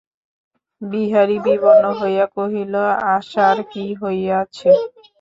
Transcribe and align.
বিহারী 0.81 1.37
বিবর্ণ 1.45 1.85
হইয়া 1.99 2.25
কহিল, 2.35 2.73
আশার 3.15 3.57
কী 3.71 3.85
হইয়াছে। 4.01 4.69